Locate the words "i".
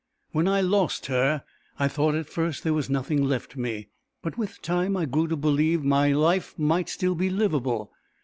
0.47-0.61, 1.77-1.87, 4.97-5.05